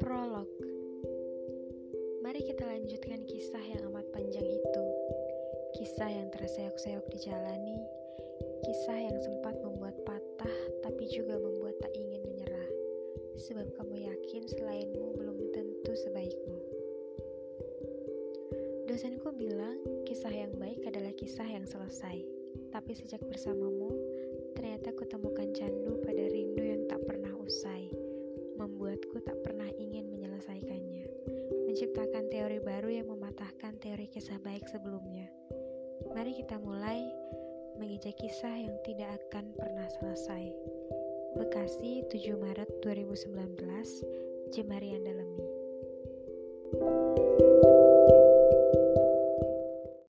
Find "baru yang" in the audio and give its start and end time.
32.62-33.06